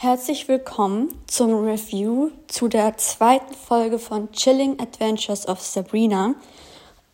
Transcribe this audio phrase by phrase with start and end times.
[0.00, 6.36] Herzlich willkommen zum Review zu der zweiten Folge von Chilling Adventures of Sabrina.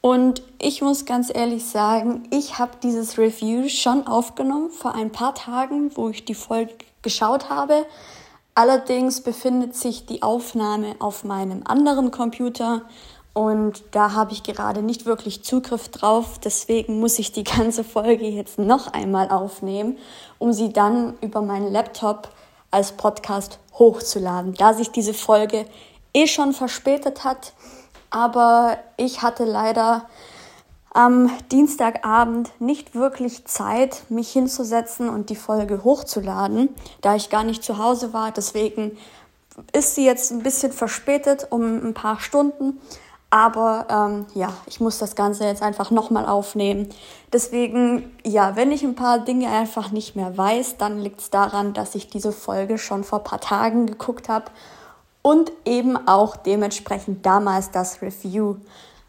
[0.03, 5.35] Und ich muss ganz ehrlich sagen, ich habe dieses Review schon aufgenommen vor ein paar
[5.35, 7.87] Tagen, wo ich die Folge geschaut habe.
[8.55, 12.83] Allerdings befindet sich die Aufnahme auf meinem anderen Computer
[13.33, 16.39] und da habe ich gerade nicht wirklich Zugriff drauf.
[16.39, 19.97] Deswegen muss ich die ganze Folge jetzt noch einmal aufnehmen,
[20.39, 22.29] um sie dann über meinen Laptop
[22.75, 25.65] als Podcast hochzuladen, da sich diese Folge
[26.13, 27.53] eh schon verspätet hat.
[28.11, 30.07] Aber ich hatte leider
[30.93, 36.69] am Dienstagabend nicht wirklich Zeit, mich hinzusetzen und die Folge hochzuladen,
[37.01, 38.31] da ich gar nicht zu Hause war.
[38.31, 38.97] Deswegen
[39.73, 42.81] ist sie jetzt ein bisschen verspätet um ein paar Stunden.
[43.35, 46.91] Aber ähm, ja, ich muss das Ganze jetzt einfach nochmal aufnehmen.
[47.33, 51.73] Deswegen, ja, wenn ich ein paar Dinge einfach nicht mehr weiß, dann liegt es daran,
[51.73, 54.53] dass ich diese Folge schon vor paar Tagen geguckt habe
[55.21, 58.55] und eben auch dementsprechend damals das Review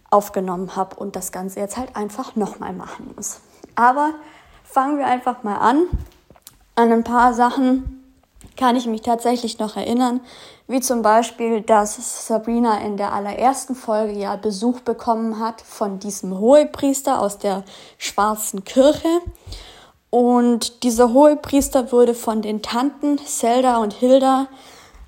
[0.10, 3.42] aufgenommen habe und das Ganze jetzt halt einfach nochmal machen muss.
[3.76, 4.16] Aber
[4.64, 5.84] fangen wir einfach mal an.
[6.74, 8.05] An ein paar Sachen
[8.56, 10.22] kann ich mich tatsächlich noch erinnern,
[10.68, 16.40] wie zum Beispiel, dass Sabrina in der allerersten Folge ja Besuch bekommen hat von diesem
[16.40, 17.64] Hohepriester aus der
[17.98, 19.22] schwarzen Kirche.
[20.10, 24.48] Und dieser Hohepriester wurde von den Tanten Zelda und Hilda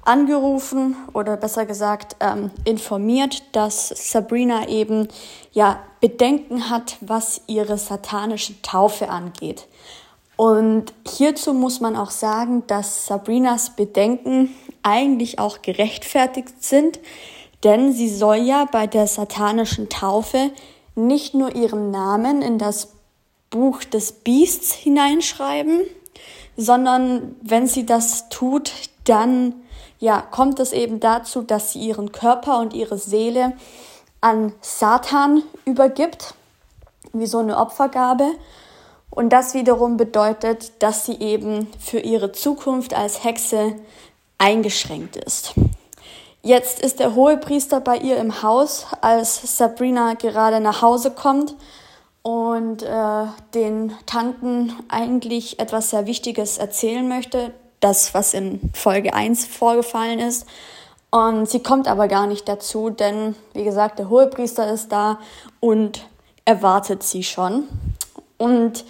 [0.08, 5.08] angerufen oder besser gesagt ähm, informiert, dass Sabrina eben
[5.52, 9.68] ja Bedenken hat, was ihre satanische Taufe angeht.
[10.38, 17.00] Und hierzu muss man auch sagen, dass Sabrinas Bedenken eigentlich auch gerechtfertigt sind,
[17.64, 20.52] denn sie soll ja bei der satanischen Taufe
[20.96, 22.94] nicht nur ihren Namen in das
[23.50, 25.82] Buch des Biests hineinschreiben,
[26.56, 28.72] sondern wenn sie das tut,
[29.06, 29.56] dann
[30.00, 33.54] ja, kommt es eben dazu, dass sie ihren Körper und ihre Seele
[34.22, 36.36] an Satan übergibt,
[37.14, 38.32] wie so eine Opfergabe.
[39.18, 43.74] Und das wiederum bedeutet, dass sie eben für ihre Zukunft als Hexe
[44.38, 45.56] eingeschränkt ist.
[46.44, 51.56] Jetzt ist der Hohepriester bei ihr im Haus, als Sabrina gerade nach Hause kommt
[52.22, 59.48] und äh, den Tanten eigentlich etwas sehr Wichtiges erzählen möchte, das, was in Folge 1
[59.48, 60.46] vorgefallen ist.
[61.10, 65.18] Und sie kommt aber gar nicht dazu, denn wie gesagt, der Hohepriester ist da
[65.60, 66.08] und
[66.46, 67.68] erwartet sie schon
[68.38, 68.86] und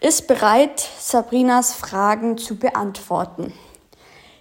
[0.00, 3.52] ist bereit, Sabrinas Fragen zu beantworten.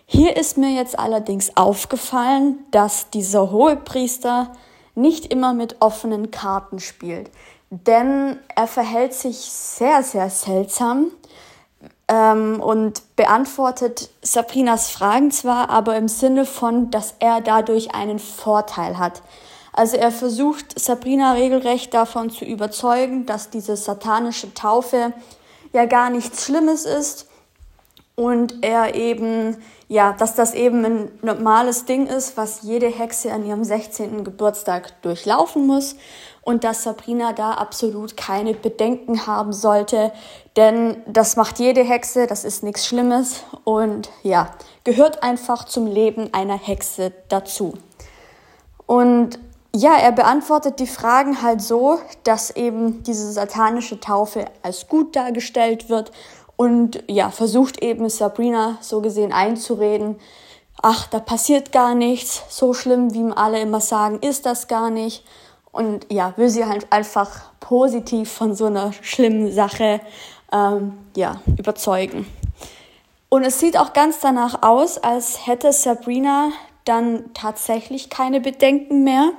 [0.06, 4.52] Hier ist mir jetzt allerdings aufgefallen, dass dieser Hohepriester
[4.96, 7.30] nicht immer mit offenen Karten spielt,
[7.70, 11.08] denn er verhält sich sehr, sehr seltsam
[12.10, 18.98] ähm, und beantwortet Sabrinas Fragen zwar, aber im Sinne von, dass er dadurch einen Vorteil
[18.98, 19.22] hat.
[19.74, 25.14] Also er versucht Sabrina regelrecht davon zu überzeugen, dass diese satanische Taufe
[25.74, 27.28] ja gar nichts Schlimmes ist
[28.16, 33.46] und er eben, ja, dass das eben ein normales Ding ist, was jede Hexe an
[33.46, 34.24] ihrem 16.
[34.24, 35.96] Geburtstag durchlaufen muss
[36.44, 40.12] und dass Sabrina da absolut keine Bedenken haben sollte,
[40.58, 44.52] denn das macht jede Hexe, das ist nichts Schlimmes und ja,
[44.84, 47.74] gehört einfach zum Leben einer Hexe dazu.
[48.86, 49.40] Und
[49.74, 55.90] ja, er beantwortet die Fragen halt so, dass eben diese satanische Taufe als gut dargestellt
[55.90, 56.12] wird
[56.58, 60.20] und ja, versucht eben Sabrina so gesehen einzureden,
[60.82, 65.24] ach, da passiert gar nichts, so schlimm, wie alle immer sagen, ist das gar nicht.
[65.72, 67.30] Und ja, will sie halt einfach
[67.62, 70.02] positiv von so einer schlimmen Sache
[70.52, 72.28] ähm, ja, überzeugen.
[73.30, 76.50] Und es sieht auch ganz danach aus, als hätte Sabrina
[76.86, 79.32] dann tatsächlich keine Bedenken mehr.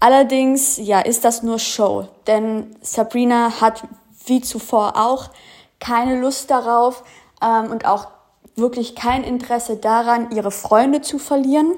[0.00, 3.84] Allerdings, ja, ist das nur Show, denn Sabrina hat
[4.26, 5.30] wie zuvor auch
[5.78, 7.02] keine Lust darauf
[7.42, 8.08] ähm, und auch
[8.56, 11.72] wirklich kein Interesse daran, ihre Freunde zu verlieren.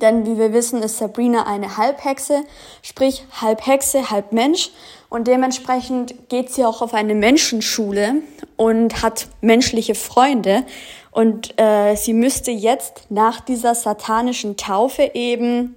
[0.00, 2.44] Denn wie wir wissen, ist Sabrina eine Halbhexe,
[2.82, 4.70] sprich halb Hexe, halb Mensch.
[5.10, 8.22] Und dementsprechend geht sie auch auf eine Menschenschule
[8.56, 10.64] und hat menschliche Freunde.
[11.14, 15.76] Und äh, sie müsste jetzt nach dieser satanischen Taufe eben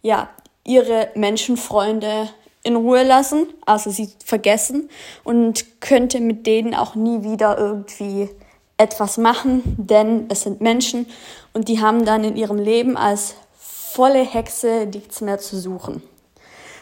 [0.00, 0.28] ja
[0.62, 2.28] ihre Menschenfreunde
[2.62, 4.88] in Ruhe lassen, also sie vergessen
[5.24, 8.30] und könnte mit denen auch nie wieder irgendwie
[8.76, 11.06] etwas machen, denn es sind Menschen
[11.52, 16.00] und die haben dann in ihrem Leben als volle Hexe nichts mehr zu suchen.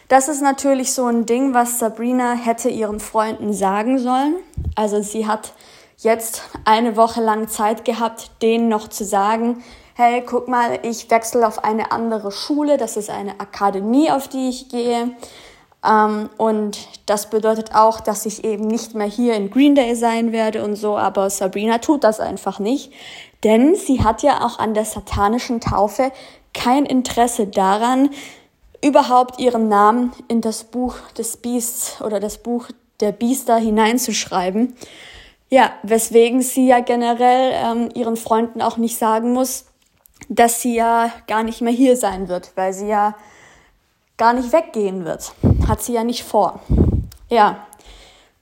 [0.09, 4.37] Das ist natürlich so ein Ding, was Sabrina hätte ihren Freunden sagen sollen.
[4.75, 5.55] Also sie hat
[5.99, 9.63] jetzt eine Woche lang Zeit gehabt, denen noch zu sagen,
[9.95, 14.49] hey, guck mal, ich wechsle auf eine andere Schule, das ist eine Akademie, auf die
[14.49, 15.15] ich gehe.
[15.85, 20.33] Ähm, und das bedeutet auch, dass ich eben nicht mehr hier in Green Day sein
[20.33, 22.93] werde und so, aber Sabrina tut das einfach nicht,
[23.45, 26.11] denn sie hat ja auch an der satanischen Taufe
[26.53, 28.11] kein Interesse daran,
[28.83, 32.69] überhaupt ihren Namen in das Buch des Biests oder das Buch
[33.01, 34.75] der Biester hineinzuschreiben.
[35.51, 39.67] Ja, weswegen sie ja generell ähm, ihren Freunden auch nicht sagen muss,
[40.29, 43.15] dass sie ja gar nicht mehr hier sein wird, weil sie ja
[44.17, 45.33] gar nicht weggehen wird.
[45.69, 46.61] Hat sie ja nicht vor.
[47.29, 47.67] Ja.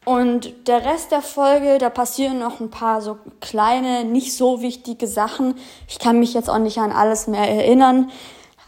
[0.04, 5.06] Und der Rest der Folge, da passieren noch ein paar so kleine, nicht so wichtige
[5.06, 5.54] Sachen.
[5.86, 8.10] Ich kann mich jetzt auch nicht an alles mehr erinnern.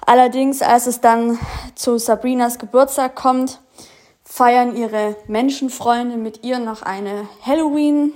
[0.07, 1.39] Allerdings, als es dann
[1.75, 3.61] zu Sabrinas Geburtstag kommt,
[4.23, 8.13] feiern ihre Menschenfreunde mit ihr noch eine Halloween,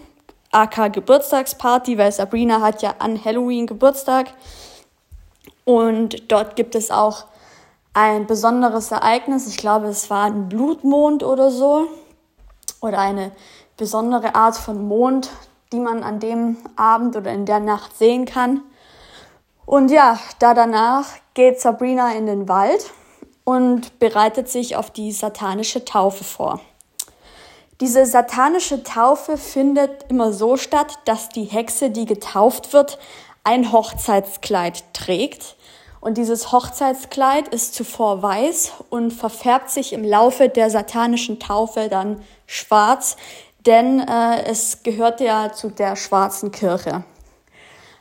[0.52, 4.28] AK Geburtstagsparty, weil Sabrina hat ja an Halloween Geburtstag.
[5.64, 7.26] Und dort gibt es auch
[7.92, 9.46] ein besonderes Ereignis.
[9.46, 11.88] Ich glaube, es war ein Blutmond oder so.
[12.80, 13.32] Oder eine
[13.76, 15.30] besondere Art von Mond,
[15.72, 18.62] die man an dem Abend oder in der Nacht sehen kann.
[19.66, 22.90] Und ja, da danach geht Sabrina in den Wald
[23.44, 26.60] und bereitet sich auf die satanische Taufe vor.
[27.80, 32.98] Diese satanische Taufe findet immer so statt, dass die Hexe, die getauft wird,
[33.44, 35.56] ein Hochzeitskleid trägt
[36.00, 42.22] und dieses Hochzeitskleid ist zuvor weiß und verfärbt sich im Laufe der satanischen Taufe dann
[42.46, 43.16] schwarz,
[43.66, 47.04] denn äh, es gehört ja zu der schwarzen Kirche.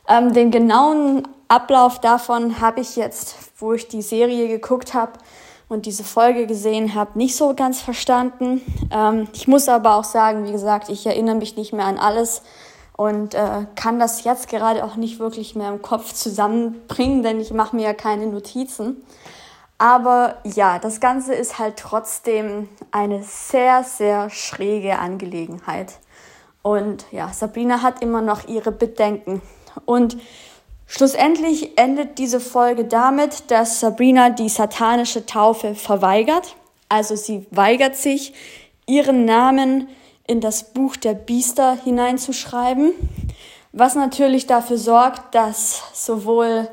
[0.08, 5.12] Ähm, den genauen Ablauf davon habe ich jetzt, wo ich die Serie geguckt habe
[5.68, 8.62] und diese Folge gesehen habe, nicht so ganz verstanden.
[8.90, 12.42] Ähm, ich muss aber auch sagen, wie gesagt, ich erinnere mich nicht mehr an alles
[12.96, 17.52] und äh, kann das jetzt gerade auch nicht wirklich mehr im Kopf zusammenbringen, denn ich
[17.52, 18.96] mache mir ja keine Notizen.
[19.78, 26.00] Aber ja, das Ganze ist halt trotzdem eine sehr, sehr schräge Angelegenheit.
[26.62, 29.40] Und ja, Sabrina hat immer noch ihre Bedenken.
[29.84, 30.16] Und
[30.88, 36.56] schlussendlich endet diese Folge damit, dass Sabrina die satanische Taufe verweigert.
[36.88, 38.32] Also sie weigert sich,
[38.86, 39.88] ihren Namen
[40.26, 42.92] in das Buch der Biester hineinzuschreiben,
[43.72, 46.68] was natürlich dafür sorgt, dass sowohl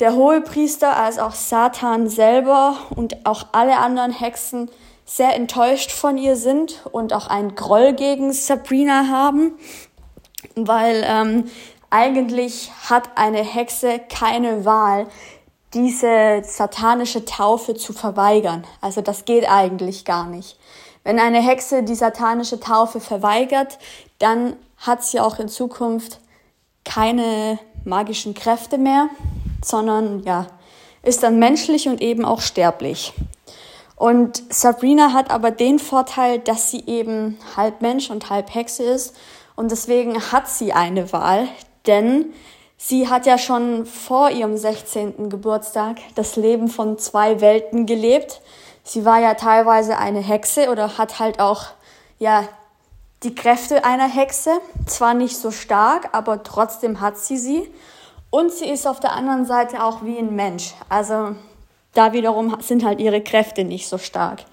[0.00, 4.70] der Hohepriester als auch Satan selber und auch alle anderen Hexen
[5.04, 9.52] sehr enttäuscht von ihr sind und auch einen Groll gegen Sabrina haben,
[10.56, 11.44] weil ähm,
[11.90, 15.06] eigentlich hat eine Hexe keine Wahl,
[15.74, 18.64] diese satanische Taufe zu verweigern.
[18.80, 20.58] Also das geht eigentlich gar nicht.
[21.02, 23.78] Wenn eine Hexe die satanische Taufe verweigert,
[24.18, 26.20] dann hat sie auch in Zukunft
[26.84, 29.08] keine magischen Kräfte mehr,
[29.62, 30.46] sondern ja,
[31.02, 33.12] ist dann menschlich und eben auch sterblich.
[33.96, 39.14] Und Sabrina hat aber den Vorteil, dass sie eben halb Mensch und halb Hexe ist
[39.56, 41.48] und deswegen hat sie eine Wahl,
[41.86, 42.32] denn
[42.76, 45.28] sie hat ja schon vor ihrem 16.
[45.30, 48.40] Geburtstag das Leben von zwei Welten gelebt
[48.84, 51.66] sie war ja teilweise eine Hexe oder hat halt auch,
[52.18, 52.46] ja,
[53.22, 54.60] die Kräfte einer Hexe.
[54.86, 57.68] Zwar nicht so stark, aber trotzdem hat sie sie.
[58.30, 60.74] Und sie ist auf der anderen Seite auch wie ein Mensch.
[60.88, 61.34] Also
[61.94, 64.44] da wiederum sind halt ihre Kräfte nicht so stark.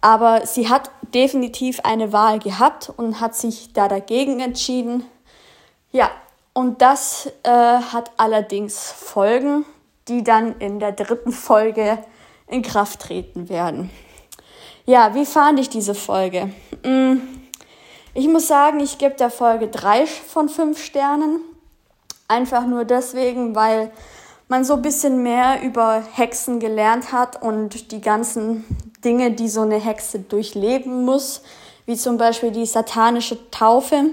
[0.00, 5.04] Aber sie hat definitiv eine Wahl gehabt und hat sich da dagegen entschieden.
[5.90, 6.10] Ja,
[6.58, 9.64] und das äh, hat allerdings Folgen,
[10.08, 11.98] die dann in der dritten Folge
[12.48, 13.90] in Kraft treten werden.
[14.84, 16.50] Ja, wie fand ich diese Folge?
[16.82, 17.18] Mm,
[18.12, 21.42] ich muss sagen, ich gebe der Folge drei von fünf Sternen.
[22.26, 23.92] Einfach nur deswegen, weil
[24.48, 28.64] man so ein bisschen mehr über Hexen gelernt hat und die ganzen
[29.04, 31.40] Dinge, die so eine Hexe durchleben muss,
[31.86, 34.06] wie zum Beispiel die satanische Taufe.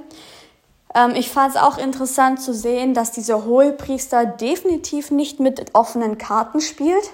[0.95, 6.17] Ähm, ich fand es auch interessant zu sehen, dass dieser Hohepriester definitiv nicht mit offenen
[6.17, 7.11] Karten spielt.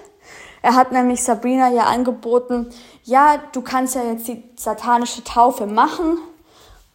[0.62, 2.70] Er hat nämlich Sabrina ja angeboten,
[3.02, 6.18] ja, du kannst ja jetzt die satanische Taufe machen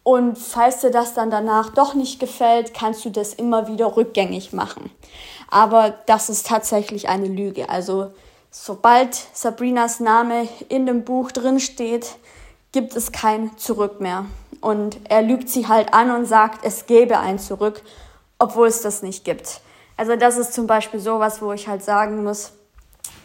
[0.02, 4.54] und falls dir das dann danach doch nicht gefällt, kannst du das immer wieder rückgängig
[4.54, 4.90] machen.
[5.50, 7.68] Aber das ist tatsächlich eine Lüge.
[7.68, 8.10] Also
[8.50, 12.16] sobald Sabrinas Name in dem Buch drin steht,
[12.72, 14.24] gibt es kein Zurück mehr.
[14.60, 17.82] Und er lügt sie halt an und sagt, es gäbe ein Zurück,
[18.38, 19.60] obwohl es das nicht gibt.
[19.96, 22.52] Also das ist zum Beispiel sowas, wo ich halt sagen muss,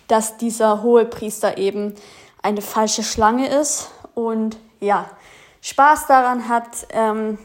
[0.07, 1.95] dass dieser hohe Priester eben
[2.41, 5.09] eine falsche Schlange ist und ja,
[5.61, 7.37] Spaß daran hat, ähm,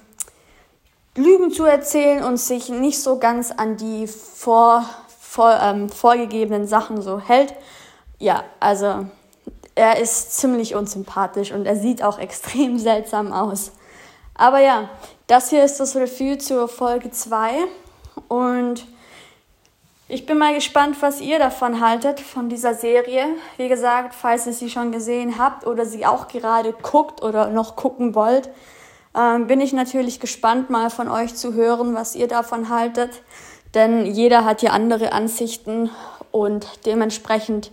[1.14, 4.85] Lügen zu erzählen und sich nicht so ganz an die vor,
[5.21, 7.54] vor, ähm, vorgegebenen Sachen so hält.
[8.18, 9.07] Ja, also
[9.75, 13.73] er ist ziemlich unsympathisch und er sieht auch extrem seltsam aus.
[14.38, 14.88] Aber ja,
[15.26, 17.64] das hier ist das Review zur Folge 2
[18.28, 18.87] und
[20.07, 23.25] ich bin mal gespannt, was ihr davon haltet, von dieser Serie.
[23.57, 27.75] Wie gesagt, falls ihr sie schon gesehen habt oder sie auch gerade guckt oder noch
[27.75, 28.49] gucken wollt,
[29.16, 33.23] ähm, bin ich natürlich gespannt, mal von euch zu hören, was ihr davon haltet.
[33.75, 35.90] Denn jeder hat ja andere Ansichten
[36.30, 37.73] und dementsprechend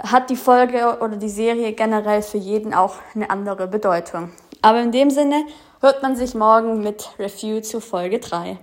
[0.00, 4.30] hat die Folge oder die Serie generell für jeden auch eine andere Bedeutung.
[4.62, 5.44] Aber in dem Sinne
[5.80, 8.58] hört man sich morgen mit Review zu Folge 3.